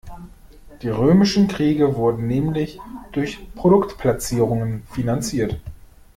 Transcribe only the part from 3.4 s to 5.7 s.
Produktplatzierungen finanziert.